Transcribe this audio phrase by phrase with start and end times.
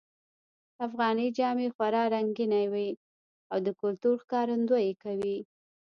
[0.85, 2.89] افغانۍ جامې خورا رنګینی وی
[3.51, 5.37] او د کلتور ښکارندویې کوی